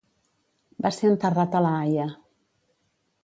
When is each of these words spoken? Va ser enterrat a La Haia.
Va 0.85 0.91
ser 0.95 1.11
enterrat 1.11 1.57
a 1.59 1.63
La 1.65 1.73
Haia. 1.81 2.07